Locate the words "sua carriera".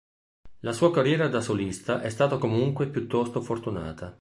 0.73-1.27